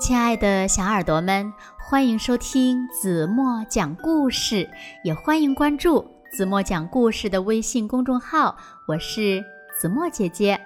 [0.00, 4.66] 亲爱的小耳朵们，欢迎收听子墨讲故事，
[5.04, 8.56] 也欢迎关注子墨讲故事的微信公众号。
[8.88, 9.44] 我是
[9.78, 10.58] 子墨姐姐。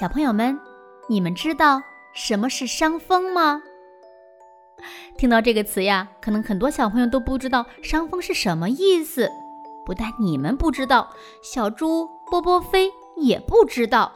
[0.00, 0.58] 小朋友们，
[1.08, 1.80] 你们知道
[2.12, 3.62] 什么是伤风吗？
[5.16, 9.30] 听到这个词呀，可能很多小朋友都不知道伤风是什么意思。
[9.86, 11.08] 不但你们不知道，
[11.40, 14.10] 小猪波波飞也不知道。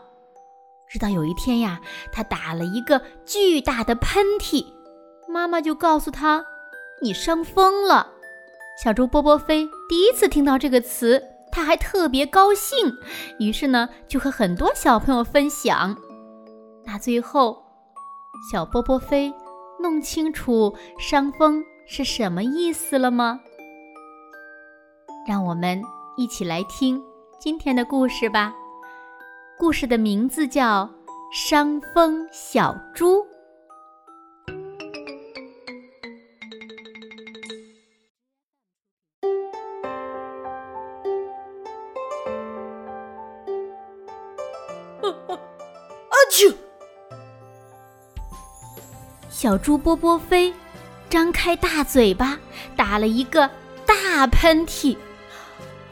[0.89, 4.65] 直到有一天呀，他打了一个巨大的喷嚏，
[5.29, 6.45] 妈妈就告诉他
[7.03, 8.15] ：“你伤风了。”
[8.83, 12.93] 小猪波波飞第一次听到这个词，他还特别高兴，
[13.39, 15.97] 于是呢，就和很多小朋友分享。
[16.85, 17.63] 那最后，
[18.51, 19.33] 小波波飞
[19.81, 23.41] 弄清楚伤风是什么意思了吗？
[25.27, 25.83] 让我们
[26.17, 27.03] 一起来听
[27.39, 28.55] 今天的故事吧。
[29.59, 30.85] 故事的名字叫
[31.33, 33.17] 《伤风小猪》。
[45.03, 46.55] 阿嚏！
[49.29, 50.55] 小猪波波飞
[51.11, 52.39] 张开大嘴巴，
[52.77, 53.51] 打了一个
[53.85, 54.97] 大喷嚏。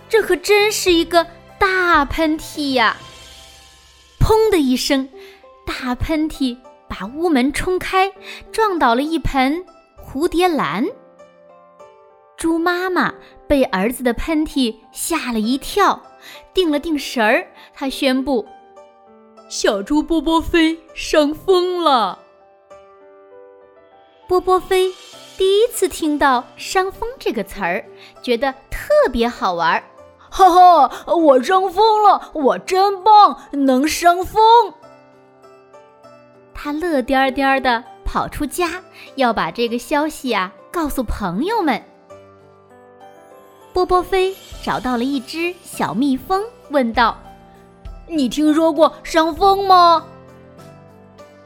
[0.08, 1.26] 这可真是一个
[1.58, 2.96] 大喷嚏呀！
[4.26, 5.08] 砰的一声，
[5.64, 8.12] 大喷嚏把屋门冲开，
[8.50, 9.64] 撞倒了一盆
[9.96, 10.84] 蝴蝶兰。
[12.36, 13.14] 猪妈妈
[13.46, 16.02] 被儿子的喷嚏吓了一跳，
[16.52, 18.44] 定了定神儿，她宣布
[19.48, 22.18] ：“小猪波波飞伤风了。”
[24.26, 24.92] 波波飞
[25.38, 27.84] 第一次听到“伤风”这个词儿，
[28.20, 29.80] 觉得特别好玩。
[30.36, 34.74] 哈哈，我伤风了，我真棒，能伤风。
[36.52, 38.82] 他乐颠颠的跑出家，
[39.14, 41.82] 要把这个消息啊告诉朋友们。
[43.72, 47.16] 波波飞找到了一只小蜜蜂，问道
[48.06, 50.04] ：“你听说过伤风吗？”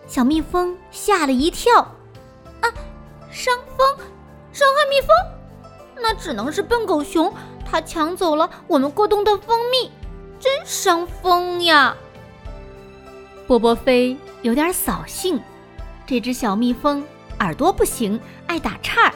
[0.09, 1.79] 小蜜蜂吓了一跳
[2.61, 2.67] ：“啊，
[3.31, 3.87] 伤风，
[4.53, 5.09] 伤害蜜蜂？
[6.03, 7.33] 那只能是笨狗熊。”
[7.71, 9.91] 他抢走了我们过冬的蜂蜜，
[10.41, 11.97] 真伤风呀！
[13.47, 15.41] 波波飞有点扫兴，
[16.05, 17.05] 这只小蜜蜂
[17.39, 19.15] 耳朵不行，爱打岔儿。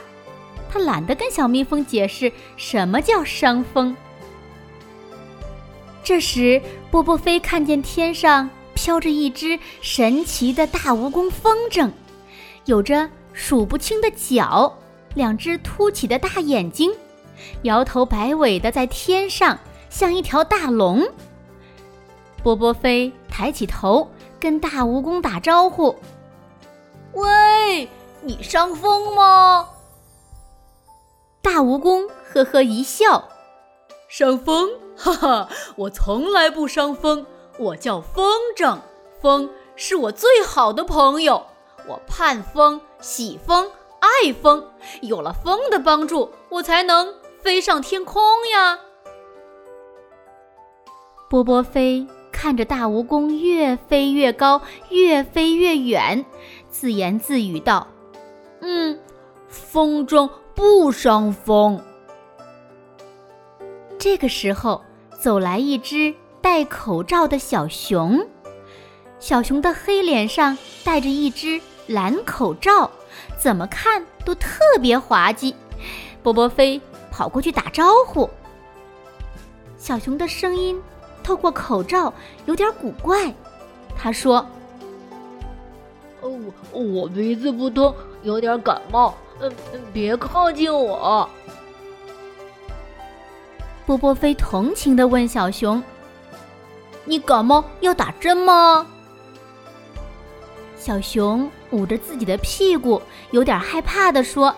[0.70, 3.96] 他懒得跟小蜜蜂解释什么叫伤风。
[6.04, 11.90] 这时，波波飞看见天上飘着一只神奇的大蜈蚣风筝，
[12.66, 14.78] 有着数不清的脚，
[15.14, 16.92] 两只凸起的大眼睛。
[17.62, 19.58] 摇头摆尾的在天上，
[19.88, 21.06] 像一条大龙。
[22.42, 24.08] 波波飞抬起头，
[24.38, 25.96] 跟大蜈蚣打招呼
[27.14, 27.88] ：“喂，
[28.20, 29.68] 你伤风吗？”
[31.40, 33.28] 大蜈蚣呵呵一笑
[34.08, 34.68] ：“伤风？
[34.96, 37.26] 哈哈，我从来不伤风。
[37.58, 38.78] 我叫风筝，
[39.20, 41.46] 风是我最好的朋友。
[41.88, 44.66] 我盼风、喜风、爱风，
[45.02, 48.22] 有了风的帮助，我才能。”飞上天空
[48.54, 48.80] 呀！
[51.28, 56.24] 波波飞看着大蜈蚣越飞越高，越飞越远，
[56.70, 57.86] 自言自语道
[58.62, 58.98] ：“嗯，
[59.46, 61.78] 风筝不伤风。”
[64.00, 64.82] 这个时候，
[65.20, 68.26] 走来一只戴口罩的小熊。
[69.18, 72.90] 小熊的黑脸上戴着一只蓝口罩，
[73.36, 75.54] 怎么看都特别滑稽。
[76.22, 76.80] 波波飞。
[77.14, 78.28] 跑过去打招呼。
[79.78, 80.82] 小熊的声音
[81.22, 82.12] 透过口罩
[82.46, 83.32] 有点古怪，
[83.96, 84.44] 他说
[86.20, 86.30] ：“哦，
[86.72, 87.94] 我鼻子不通，
[88.24, 89.52] 有点感冒，嗯，
[89.92, 91.28] 别靠近我。”
[93.86, 95.80] 波波飞同情的问小熊
[97.04, 98.84] ：“你感冒要打针吗？”
[100.76, 103.00] 小熊捂着自己的屁股，
[103.30, 104.52] 有点害怕的说。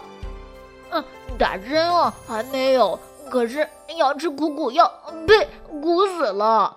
[1.39, 2.99] 打针了还没有？
[3.29, 4.89] 可是要吃苦苦药，
[5.27, 5.49] 呸，
[5.81, 6.77] 苦死了。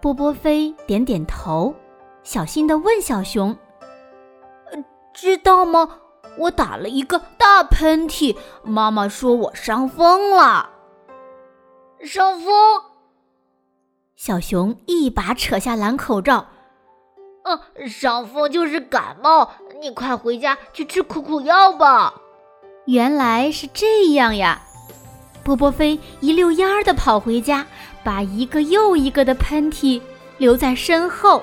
[0.00, 1.74] 波波飞点点头，
[2.22, 3.54] 小心的问小熊
[5.12, 5.98] ：“知道吗？
[6.38, 10.70] 我打了一个大喷嚏，妈妈说我伤风了。”
[12.02, 12.50] 伤风？
[14.16, 16.46] 小熊一把扯下蓝口罩
[17.44, 19.50] ：“嗯，伤风就是感冒，
[19.80, 22.14] 你快回家去吃苦苦药吧。”
[22.86, 24.60] 原来是这样呀！
[25.44, 27.66] 波波飞一溜烟儿的跑回家，
[28.04, 30.00] 把一个又一个的喷嚏
[30.38, 31.42] 留在身后。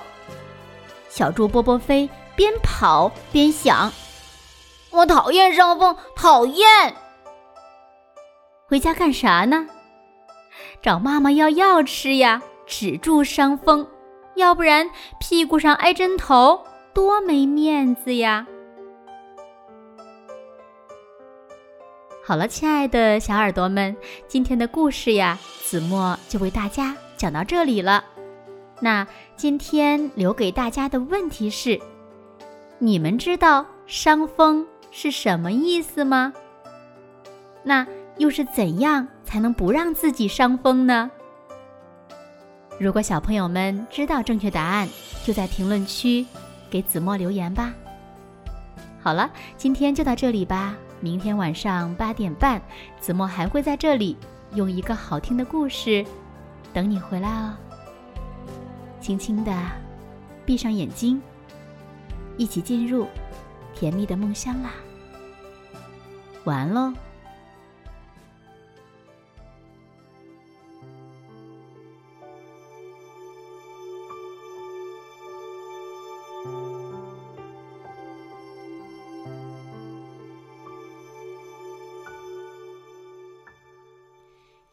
[1.09, 3.91] 小猪波波飞边跑边想
[4.91, 6.95] ：“我讨厌伤风，讨厌！
[8.67, 9.67] 回家干啥呢？
[10.81, 13.87] 找妈妈要药吃呀，止住伤风，
[14.35, 14.89] 要不然
[15.19, 16.63] 屁股上挨针头，
[16.93, 18.45] 多没面子呀！”
[22.29, 23.97] 好了，亲爱的小耳朵们，
[24.27, 28.05] 今天的故事呀，子墨就为大家讲到这里了。
[28.79, 31.79] 那今天留给大家的问题是：
[32.77, 36.31] 你们知道伤风是什么意思吗？
[37.63, 37.87] 那
[38.19, 41.09] 又是怎样才能不让自己伤风呢？
[42.79, 44.87] 如果小朋友们知道正确答案，
[45.25, 46.23] 就在评论区
[46.69, 47.73] 给子墨留言吧。
[49.01, 50.77] 好了，今天就到这里吧。
[51.01, 52.61] 明天晚上八点半，
[52.99, 54.17] 子墨还会在这里
[54.55, 56.05] 用一个好听的故事
[56.73, 57.55] 等你回来哦。
[58.99, 59.53] 轻轻的
[60.45, 61.21] 闭上眼睛，
[62.37, 63.07] 一起进入
[63.73, 64.71] 甜蜜的梦乡啦！
[66.43, 66.93] 晚安喽。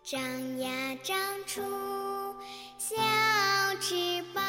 [0.08, 0.20] 长
[0.60, 1.60] 呀长出
[2.78, 2.94] 小
[3.80, 4.45] 翅膀